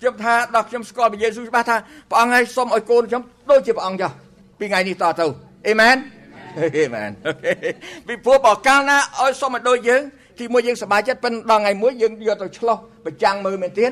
[0.00, 1.76] ខ្ញុំថាដល់ខ្ញុំស្គាល់ព្រះយេស៊ូវច្បាស់ថា
[2.10, 4.10] ព្រះអង្គឲ្យសុំឲ្យកូនខ្ញុំដូចជាព្រះអង្គចុះ
[4.58, 5.26] ពីថ្ងៃនេះតទៅ
[5.68, 5.96] អេមែន
[6.78, 7.10] អេមែន
[8.06, 10.02] ពីព្រោះបើកាលណាឲ្យសុំឲ្យដូចយើង
[10.40, 13.90] ទីមួយយើងសប្បាយចិត្តប៉ុន្តែដល់ថ្ងៃមួយយើងយកទៅឆ្លោះប្រចាំងមើលមែនទៀត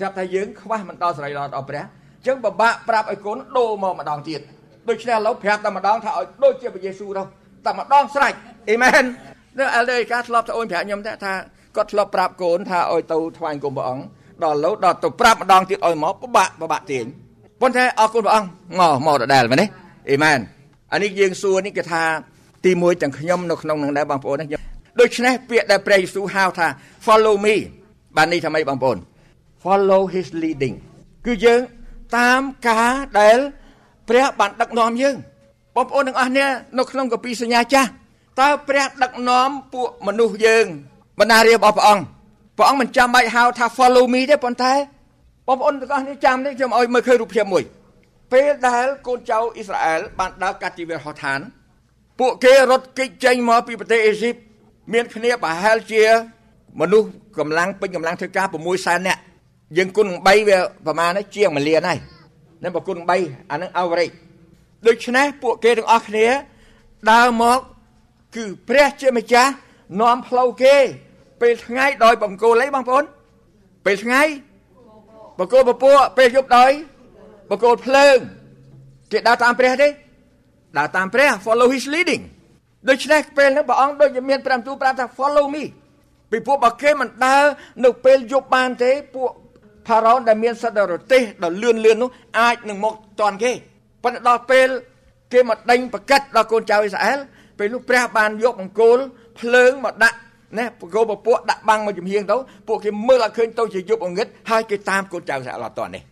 [0.00, 1.84] ចាប់ថាយើងខ្វះមិនដល់សេរីដល់ដល់ព្រះ
[2.18, 4.40] អញ្ចឹងពិបាកប្រាប់ឲ្យកូនដូរមកម្ដងទៀត
[4.88, 7.22] ដូច្នេះឥឡូវប្រាប់តែម្ដងថាឲ្យដូចជាព្រះយេស៊ូវទៅ
[7.66, 8.32] តែម្ដងស្រេច
[8.70, 9.04] អេមែន
[9.58, 11.32] នៅអលដេកាធ្លាប់ទៅអូនប្រាប់ខ្ញុំថា
[11.76, 14.02] គាត់ធ្លាប់ប្រាប់កូនថាឲ្យទៅថ្វាយគុំព្រះអង្គ
[14.44, 17.04] ដល់លោដល់ទៅប្រាប់ម្ដងទៀតឲ្យមកពិបាកពិបាកទាញ
[17.60, 18.48] ប៉ុន្តែអរគុណព្រះអង្គ
[18.80, 19.66] មកមកដដែលមែនទេ
[20.10, 20.38] អេមែន
[20.92, 22.02] អានេះយើងសួរនេះគេថា
[22.64, 24.60] ទីមួយទាំងខ្ញុំនៅក្នុងនឹងដែរបងប្អូនខ្ញុំ
[25.00, 26.68] ដូច្នេះពាក្យដែលព្រះយេស៊ូវហៅថា
[27.06, 27.54] follow me
[28.16, 28.98] បាននេះថាម៉េចបងប្អូន
[29.64, 30.76] follow his leading
[31.26, 31.60] គឺយើង
[32.16, 33.38] តាមការដែល
[34.08, 35.16] ព្រះបានដឹកនាំយើង
[35.74, 36.46] បងប្អូនទាំងអស់គ្នា
[36.78, 37.88] នៅក្នុងកាពីសញ្ញាចាស់
[38.40, 40.66] តើព្រះដឹកនាំពួកមនុស្សយើង
[41.20, 42.04] បណ្ដារារបស់ព្រះអង្គ
[42.56, 44.72] ព្រះអង្គមិនចាំបាច់ហៅថា follow me ទេប៉ុន្តែ
[45.46, 47.64] បងប្អូនទាំងអស់នេះចាំនេះខ្ញុំឲ្យមើលឃើញរូបភាពមួយ
[48.32, 51.40] ពេលដែលកូនចៅអ៊ីស្រាអែលបានដើរកាត់ជីវិតហោឋាន
[52.20, 54.34] ពួកគេរត់គេចចេញមកពីប្រទេសអេស៊ីប
[54.92, 56.02] មានគ្នាប្រហែលជា
[56.80, 59.20] មនុស្សកម្លាំងពេញកម្លាំងធ្វើការ6សែននាក់
[59.76, 61.98] យើងគុណ3វាប្រហែលនេះជាង1លានហើយ
[62.62, 63.10] នឹងបើគុណ3
[63.50, 64.14] អានឹង average
[64.86, 66.26] ដូច្នេះពួកគេទាំងអស់គ្នា
[67.12, 67.58] ដើរមក
[68.36, 69.52] គឺព្រះជាម្ចាស់
[70.00, 70.76] នាំផ្លូវគេ
[71.40, 73.04] ពេលថ្ងៃដោយបង្គោលអីបងប្អូន
[73.86, 74.22] ពេលថ្ងៃ
[75.38, 76.70] បង្គោលពពួកពេលយប់ដោយ
[77.50, 78.16] បង្គោលភ្លើង
[79.12, 79.88] គេដើរតាមព្រះទេ
[80.78, 82.22] ដើរតាមព្រះ follow his leading
[82.88, 85.64] ដូច្នេះពេលហ្នឹងព្រះអង្គដូចជាមាន5ទូប្រាប់ថា follow me
[86.30, 87.44] ពីពួកបើគេមិនដើរ
[87.84, 89.30] នៅពេលយប់បានទេពួក
[89.88, 93.52] ផារ៉ូនដែលមានសិទ្ធិរទេសដ៏លឿនលឿននោះអាចនឹងមកតន់គេ
[94.04, 94.68] ប៉ុន្តែដល់ពេល
[95.32, 97.18] គេមកដេញប្រកាត់ដល់កូនចៅអ៊ីស្រាអែល
[97.58, 98.98] ពេលនោះព្រះបានយកបង្គោល
[99.40, 100.16] ភ្លើងមកដាក់
[100.58, 102.36] ណាបកោពពួកដាក់បាំងមកចំហៀងទៅ
[102.68, 106.02] ពួកគេមើលអត់ឃើញទៅជាយប់អងឹតហើយគេតាមកូនចៅសាក់អត់តនេះ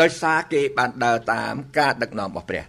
[0.00, 2.64] ដោយសារគេបានដើរតាមការដឹកនាំរបស់ព្រះ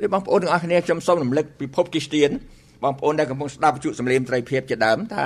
[0.00, 2.30] នេះបងប្អូនទាំងអស់គ្នាខ្ញុំសូមរំលឹកពិភពគ្រីស្ទៀន
[2.82, 5.24] បងប្អូនដែលកំពុងស្ដាប់វិទ្យុសំឡេងត្រីភាពជាដើមថា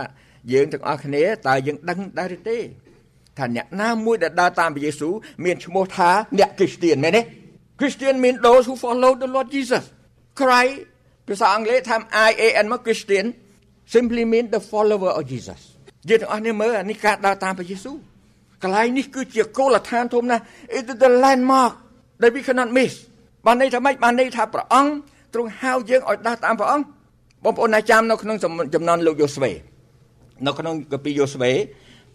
[0.53, 2.59] យើងទាំងអស់គ្នាតើយើងដឹងដែរទេ
[3.39, 5.13] ថាអ្នកណាមួយដែលដើរតាមព្រះយេស៊ូវ
[5.45, 7.23] មានឈ្មោះថាអ្នកគ្រីស្ទៀនមែនទេ
[7.81, 9.85] Christian mean those who follow the Lord Jesus
[10.41, 10.77] Christ
[11.29, 11.97] ភាសាអង់គ្លេសថា
[12.29, 13.25] I A N មក Christian
[13.95, 15.61] simply mean the follower of Jesus
[16.09, 17.97] យើងទាំងអស់នេះមើលអានេះការដើរតាមព្រះយេស៊ូវ
[18.63, 20.43] កន្លែងនេះគឺជាគោលដ្ឋានធំណាស់
[20.79, 21.73] it is the landmark
[22.21, 22.95] that we cannot miss
[23.47, 24.93] បានន័យថាម៉េចបានន័យថាព្រះអង្គ
[25.35, 26.85] ទ្រង់ហៅយើងឲ្យដើរតាមព្រះអង្គ
[27.45, 28.37] បងប្អូនអាចចាំនៅក្នុង
[28.75, 29.51] ចំណន់លោកយូស្វេ
[30.47, 31.51] នៅក្នុងកាពីយូស្វេ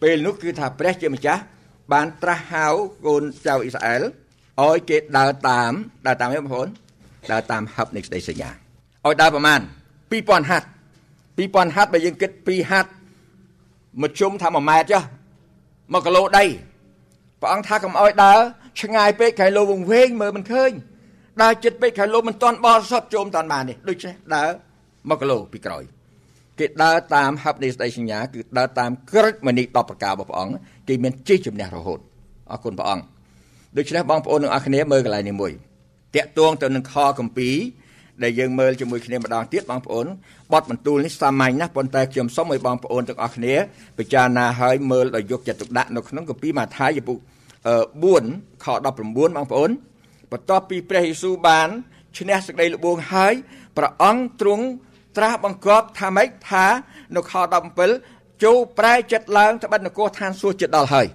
[0.01, 1.41] ពេលនោះគឺថាព្រះជាម្ចាស់
[1.93, 2.65] បានត្រាស់ហៅ
[3.05, 4.03] កូនចៅអ៊ីស្រាអែល
[4.61, 5.71] ឲ្យគេដើរតាម
[6.07, 6.67] ដើរតាមទេបងប្អូន
[7.31, 8.49] ដើរតាមហឹបនៃក្តីសញ្ញា
[9.05, 9.59] ឲ្យដើរប្រមាណ
[10.09, 10.67] 2000ហាត់
[11.37, 12.89] 2000ហាត់បើយើងគិត2ហាត់
[14.01, 15.03] មួយជុំថា1ម៉ែត្រចុះ
[15.57, 16.45] 1គីឡូដី
[17.41, 18.39] ព្រះអង្គថាកុំឲ្យដើរ
[18.81, 20.71] ឆ្ងាយពេកខែលោវងវែងមើលមិនឃើញ
[21.41, 24.49] ដើរចិត្តពេកខែលោមិនទាន់បរិសុទ្ធជុំតាន់បាននេះដូច្នេះដើរ
[24.85, 25.83] 1គីឡូពីក្រោយ
[26.59, 30.53] គេដើរតាមហັບនៃស្ដីសញ្ញាគឺដើរតាមក្រឹតមនី10ប្រការរបស់ព្រះអង្គ
[30.87, 31.99] គេមានជ័យជំនះរហូត
[32.51, 33.03] អរគុណព្រះអង្គ
[33.77, 35.51] ដូច្នេះបងប្អូនទាំងអស់គ្នាមើលកន្លែងនេះមួយ
[36.15, 37.49] តាក់ទងទៅនឹងខកម្ពី
[38.23, 40.05] ដែលយើងមើលជាមួយគ្នាម្ដងទៀតបងប្អូន
[40.53, 43.53] បទបន្ទូលនេះសាមញ្ញណាស់ប៉ុន្តែខ្ញុំសូមឲ្យបងប្អូនទាំងអស់គ្នា
[43.97, 47.15] ពិចារណាហើយមើលដោយយកចិត្តទុកដាក់នៅក្នុងគម្ពីរម៉ាថាយពុ
[48.05, 48.89] 4ខ19ប
[49.43, 49.69] ងប្អូន
[50.31, 51.67] បន្ទាប់ពីព្រះយេស៊ូវបាន
[52.17, 53.33] ឈ្នះសេចក្តីល្បួងហើយ
[53.77, 54.65] ព្រះអង្គទ្រង់
[55.17, 56.65] ត្រាស់បង្គាប់ថាម៉េចថា
[57.15, 57.33] នៅខ
[57.85, 61.07] 17ចូលប្រែចិត្តឡើងត្បិតនគរឋានសួគ៌ចិត្តដល់ហើយ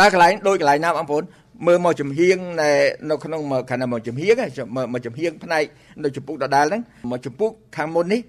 [0.00, 1.24] តើកន្លែងដូចកន្លែងណាបងប្អូន
[1.66, 2.38] មើលមកចំហៀង
[3.10, 4.34] នៅក្នុងមកខាងមកចំហៀង
[4.92, 5.64] មកចំហៀងផ្នែក
[6.04, 8.20] នៅចំពុកដដាលហ្នឹងមកចំពុកខាងមុននេះ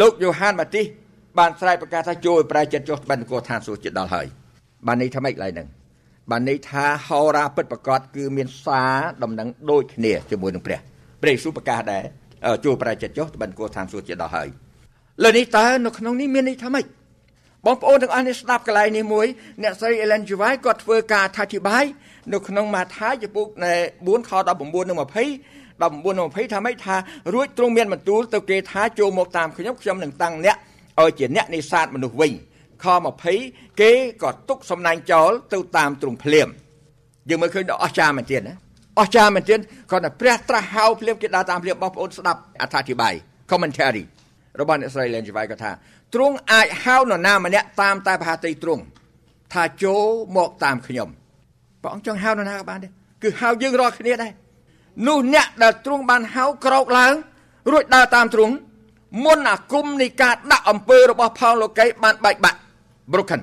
[0.00, 0.86] លោកយ៉ូហានម៉ាទីស
[1.38, 4.26] បានស្រែកប្រកាសថាចូលប្រែចិត្តចុះត្បិតនគរឋានសួគ៌ចិត្តដល់ហើយ
[4.86, 5.68] បាននេះថាម៉េចកន្លែងហ្នឹង
[6.30, 10.78] បានន័យថាហោរាពិតប្រកបគឺមានសារដំណឹងដូចគ្នាជាមួយនឹងព្រះ
[11.22, 12.04] ព្រះយេស៊ូវប្រកាសដែរ
[12.64, 14.48] ជួបប្រជាចុះបិណ្ឌគួរឋានសួគ៌ជាដល់ហើយ
[15.22, 16.84] លើនេះតើនៅក្នុងនេះមានន័យថាម៉េច
[17.66, 19.26] បងប្អូនទាំងអស់នេះស្ដាប់កន្លែងនេះមួយ
[19.62, 20.30] អ្នកស្រី Ellen G.
[20.40, 21.84] White គាត់ធ្វើការអធិប្បាយ
[22.32, 23.46] នៅក្នុងម៉ាថាយចំពុក
[23.88, 25.06] 4ខ19និង20
[25.80, 26.96] 19និង20ថាម៉េចថា
[27.34, 30.56] រួចទ្រង់មានបន្ទូលទៅគេថាចូលមកតាមខ្ញុំខ្ញុំនឹងតាំងអ្នក
[31.00, 32.32] ឲ្យជាអ្នកនេសាទមនុស្សវិញ
[32.84, 32.86] ខ
[33.32, 36.48] 20គេក៏ទុកសំណាញ់ចោលទៅតាមទ្រង់ភ្លាម
[37.28, 38.54] យើងមើលឃើញដល់អស្ចារ្យមែនទែនណា
[38.98, 43.14] អស្ចារ្យមែនទែនគាត់តែព្រះត្រាស់ហៅភ្លាមគេដើរតាមភ្លាមបងប្អូនស្ដាប់អត្ថាធិប្បាយ
[43.50, 44.04] commentary
[44.60, 45.70] របស់អ្នកស្រី Len Jivai គាត់ថា
[46.14, 48.82] ទ្រង់អាចហៅនរណាម្នាក់តាមតែប្រហាតីទ្រង់
[49.52, 50.06] ថាចូល
[50.36, 51.08] មកតាមខ្ញុំ
[51.82, 54.32] ព្រះអង្គចង់ហៅនរណាក៏បានដែរគឺហៅយើងរាល់គ្នាដែរ
[55.08, 57.14] នោះអ្នកដែលទ្រង់បានហៅក្រោកឡើង
[57.72, 58.54] រួចដើរតាមទ្រង់
[59.24, 62.58] មុនអាគមនៃការដាក់អំពើរបស់ផោលលោកីបានបែកបាក់
[63.12, 63.40] broken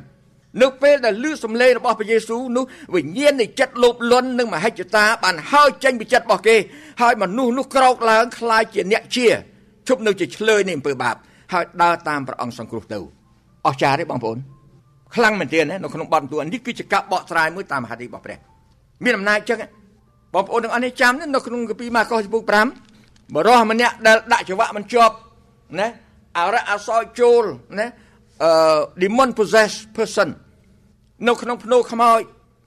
[0.62, 6.56] នៅពេលដែលឮសំឡេងរបស់ព្រះយេស៊ូវនោះវិញ្ញាណនៃចិត្តលោភលន់និងមហិច្ឆតាបានហើរចេញពីចិត្តរបស់គេ
[7.02, 9.26] ហើយមនុស្សនោះក្រោកឡើងคล้ายជាអ្នកជា
[9.88, 11.16] ជប់នៅជាឆ្លើយនៃអំពើបាប
[11.52, 12.98] ហើយដើរតាមព្រះអង្គសង្គ្រោះទៅ
[13.66, 14.38] អស្ចារ្យទេបងប្អូន
[15.14, 18.38] ខ្លាំងមែនទែននៅក្នុងបទបន្ទូលនេះគឺជាការបកស្រាយមួយតាមហាឌីរបស់ព្រះ
[19.04, 19.58] មានអំណាចចឹង
[20.34, 22.42] បងប្អូនទាំងអស់នេះចាំនៅក្នុងកាពីម៉ាកុសចំពោះ
[22.88, 25.14] 5បរោះម្នាក់ដែលដាក់ច្រវាក់មិនជាប់
[25.80, 25.88] ណា
[26.38, 27.44] អរៈអសោចូល
[27.78, 27.86] ណា
[28.44, 28.52] អឺ
[29.02, 30.28] demon possessed person
[31.27, 32.21] នៅក្នុងភ្នូខ្មោច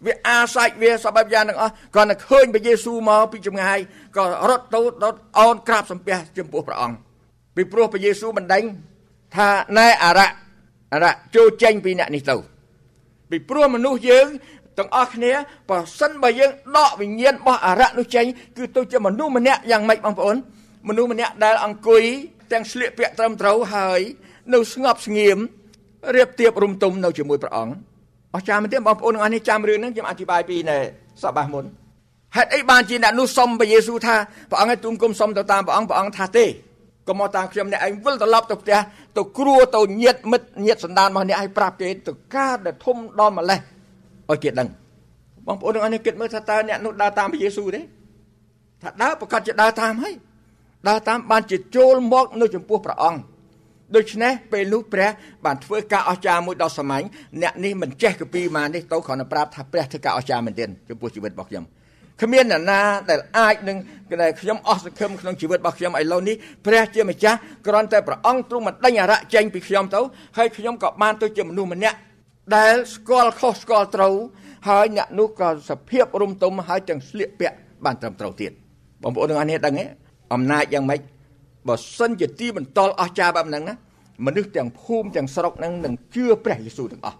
[0.06, 3.78] វាអាសាច់វាសពបែបយ៉ាងទាំងអស់គាត់តែឃើញព្រះយេស៊ូវមកពីចម្ងាយ
[4.16, 6.96] ក៏រត់ទៅដល់អោនក្រាបសំពះចំពោះព្រះអង្គ
[7.56, 8.62] ពីព្រោះព្រះយេស៊ូវបណ្ដេញ
[9.36, 10.32] ថាណែអរៈ
[10.92, 12.36] អរៈចូលចេញពីអ្នកនេះទៅ
[13.30, 14.26] ពីព្រោះមនុស្សយើង
[14.78, 15.32] ទាំងអស់គ្នា
[15.70, 20.36] បើសិនបើយើងដកវិញ្ញាណរបស់អរៈនោះចេញគឺទៅជាមនុស្សម្នាក់យ៉ាងម៉េចបងប្អូន
[20.88, 22.02] មនុស្សម្នាក់ដែលអង្គុយ
[22.52, 24.00] ទាំងស្លៀកពាក់ត្រឹមត្រូវហើយ
[24.54, 25.38] នៅស្ងប់ស្ងៀម
[26.16, 27.74] រៀបទៀបរុំទុំនៅជាមួយព្រះអង្គ
[28.36, 30.76] អស្ចារ្យមែនទេបងប្អូនទាំងអស់នេះចាំរឿងហ្នឹងខ្ញុំអធិប្បាយពីនៅ
[31.22, 31.64] សបាសមុន
[32.36, 34.16] ហេតុអីបានជាអ្នកនោះសុំព្រះយេស៊ូវថា
[34.50, 36.44] ព្រះអង្គឲ្យទូមគុំសុំទៅតាមព្រះអង្គព្រះអង្គថាទេ
[37.08, 38.78] កុំមកតាមខ្ញុំអ្នកឯងវិលត្រឡប់ទៅផ្ទះ
[39.16, 43.58] ទៅគ្រួទៅញាតមិត្តញាតសន្តានរបស់អ្នកឲ្យប្រាប់គេទៅការដែលធំដល់ម្លេះ
[44.30, 44.68] ឲ្យគេដឹង
[45.46, 47.80] បងប្អូនទាំងអស់នេះគិតមើលថាតើអ្នកនោះដើរតាមព្រះយេស៊ូវទេ
[48.82, 50.14] ថាដើរប្រកាសជាដើរតាមហើយ
[50.88, 53.20] ដើរតាមបានជាចូលមកនៅចំពោះព្រះអង្គ
[53.94, 55.10] ដូច្នេះពេលនោះព្រះ
[55.44, 57.04] បានធ្វើការអស្ចារ្យមួយដល់សាមញ្ញ
[57.42, 61.64] អ្នកនេះមិនចេះកពីមកនេះទៅគ្រាន់តែប្រាប់ថាព្រះធ្វើការអស្ចារ្យមែនទែនចំពោះជីវិតរបស់ខ្ញុំ
[62.22, 63.78] គ្មានអ្នកណាដែលអាចនឹង
[64.22, 70.00] ដែលខ្ញុំអស់សង្ឃឹមក្នុងជីវិតរបស់ខ្ញុំឥឡូវនេះព្រះជាម្ចាស់គ្រាន់តែព្រះអង្គទ្រង់មិនដេញអរៈចេញពីខ្ញុំទៅ
[70.36, 71.96] ហើយខ្ញុំក៏បានទៅជាមនុស្សម្នាក់
[72.56, 74.14] ដែលស្គាល់ខុសស្គាល់ត្រូវ
[74.68, 78.52] ហើយអ្នកនោះក៏សភាពរំទុំហើយទាំងស្លៀកពាក់បានត្រឹមត្រូវទៀត
[79.02, 79.84] បងប្អូនទាំងអស់នេះដឹងទេ
[80.34, 81.00] អំណាចយ៉ាងម៉េច
[81.68, 83.74] បើសិនជាទីបន្ទាល់អស្ចារ្យបែបហ្នឹងណា
[84.26, 87.18] មនុស្សទាំងភូមិទាំងស្រុកហ្នឹងនឹងជឿព្រះយេស៊ូវទាំងអស់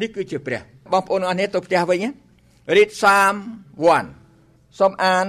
[0.00, 0.60] នេះគឺជាព្រះ
[0.92, 2.10] បងប្អូនអរនេះទៅផ្ទះវិញណា
[2.76, 3.32] រីតសាម
[4.06, 5.26] 1សូមអាន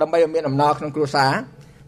[0.00, 1.32] ដើម្បីឲ្យមានអំណរក្នុងគ្រួសារ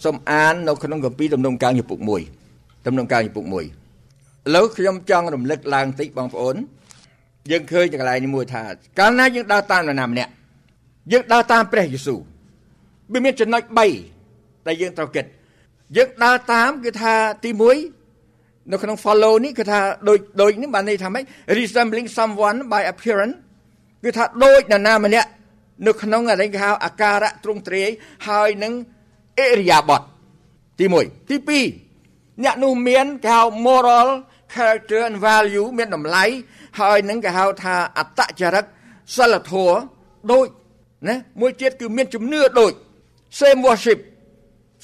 [0.05, 2.01] សូមអាននៅក្នុងគម្ពីរទំនុំកាងជំពូក
[2.43, 3.65] 1ទំនុំកាងជំពូក1ឥ
[4.55, 6.57] ឡូវខ្ញុំចង់រំលឹកឡើងតិចបងប្អូន
[7.51, 8.63] យើងឃើញកន្លែងនេះមួយថា
[8.99, 10.31] កាលណាយើងដើរតាមនរណាម្នាក់
[11.13, 12.21] យើងដើរតាមព្រះយេស៊ូវ
[13.13, 13.63] វាមានចំណុច
[14.15, 15.25] 3ដែលយើងត្រូវគិត
[15.97, 17.51] យើងដើរតាមគឺថាទី
[18.11, 21.25] 1នៅក្នុង follow នេះគឺថាដូចដូចនេះបានន័យថាម៉េច
[21.59, 23.37] resembling someone by appearance
[24.05, 25.29] គឺថាដូចនរណាម្នាក់
[25.87, 27.91] នៅក្នុងអរិយគេហៅអាការៈទ្រង់ទ្រាយ
[28.29, 28.73] ហើយនឹង
[29.39, 30.03] អរិយាបថ
[30.79, 31.37] ទី1ទី
[31.91, 34.09] 2អ្នកនោះមានគេហៅ moral
[34.55, 36.25] character and value មានតម្លៃ
[36.81, 38.65] ហើយនឹងគេហៅថាអត្តចរិត
[39.17, 39.77] សិលធម៌
[40.33, 40.47] ដូច
[41.09, 42.73] ណាមួយទៀតគឺមានជំនឿដូច
[43.41, 43.99] same worship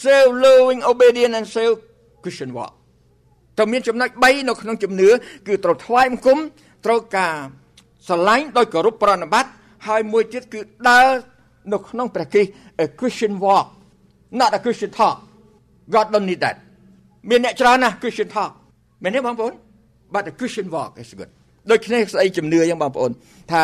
[0.05, 1.77] same loving obedience and same
[2.23, 2.73] Christian walk
[3.59, 5.09] តើមានចំណុច3នៅក្នុងជំនឿ
[5.47, 6.39] គឺត្រូវថ្វាយបង្គំ
[6.87, 7.35] ត្រូវការ
[8.07, 9.45] ស្រឡាញ់ដោយគោរពប្រណិប័ត
[9.87, 11.09] ហើយមួយទៀតគឺដើរ
[11.73, 12.51] នៅក្នុងព្រះគ្រីស្ទ
[12.85, 13.67] a Christian walk
[14.41, 15.17] not a Christian talk
[15.95, 16.57] God don't need that
[17.31, 18.51] មានអ្នកច្រើនណាស់ Christian talk
[19.03, 19.53] មែនទេបងប្អូន
[20.15, 21.31] but a Christian walk is good
[21.71, 23.11] ដូចគ្នាស្អីជំនឿយ៉ាងបងប្អូន
[23.53, 23.63] ថា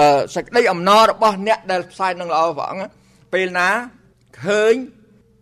[0.00, 2.84] អឺសេចក្តីអំណររបស់អ្នកដែលផ្សាយនឹងល្អព្រះអង្គ
[3.32, 3.68] ពេលណា
[4.44, 4.74] ឃើញ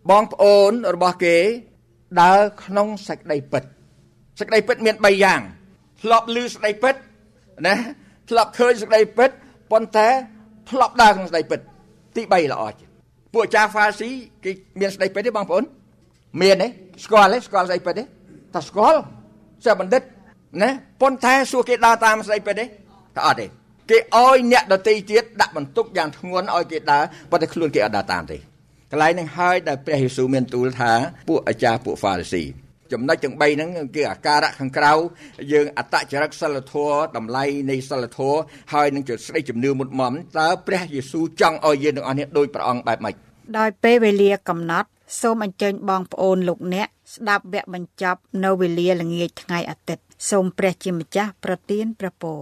[0.09, 1.37] បងប្អូនរបស់គេ
[2.21, 3.63] ដើរក្នុងសេចក្តីពិត
[4.39, 5.41] សេចក្តីពិតមាន3យ៉ាង
[6.01, 6.95] ធ្លាប់ឮសេចក្តីពិត
[7.67, 7.75] ណា
[8.29, 9.29] ធ្លាប់ឃើញសេចក្តីពិត
[9.71, 10.07] ប៉ុន្តែ
[10.69, 11.59] ធ្លាប់ដើរក្នុងសេចក្តីពិត
[12.15, 12.89] ទី3ល្អជាង
[13.33, 14.09] ពួកអាចារ្យហ្វាស៊ី
[14.43, 15.63] គេមានសេចក្តីពិតទេបងប្អូន
[16.41, 16.67] មានទេ
[17.05, 18.03] ស្គាល់ទេស្គាល់ស្អីពិតទេ
[18.53, 18.99] ថាស្គាល់
[19.65, 20.01] សិស្សបណ្ឌិត
[20.61, 20.69] ណា
[21.01, 22.65] ប៉ុន្តែសួរគេដើរតាមស្អីពិតទេ
[23.15, 23.45] ថាអត់ទេ
[23.89, 28.37] គេឲ្យអ្នកដតីទៀតដាក់បន្ទុកយ៉ាងធ្ងន់ឲ្យគេដើរប៉ុន្តែខ្លួនគេអត់ដើរតាមទេ
[28.91, 30.91] កន្លែងហ្នឹងហើយដែលព្រះយេស៊ូវមានទូលថា
[31.29, 32.43] ពួកអាចារ្យពួកហ្វារីស៊ី
[32.91, 34.93] ចំណុចទាំង3ហ្នឹងគឺអាការៈខាងក្រៅ
[35.53, 38.39] យើងអតចរិតសិលធម៌តម្លៃនៃសិលធម៌
[38.73, 43.15] ហើយនឹងជាស្ដីជំនឿមុតមមតើព្រះយេស៊ូវចង់ឲ្យយើងទាំងអស់នេះដូចព្រះអង្គបែបម៉េច
[43.57, 44.89] ដោយពេលវេលាកំណត់
[45.21, 52.41] សូមអញ្ជើញបងប្អូនលោកអ្នកស្ដាប់វគ្គបញ្ចប់នៅវេលាល្ងាចថ្ងៃអាទិត្យសូមព្រះជាម្ចាស់ប្រទានព្រះពរ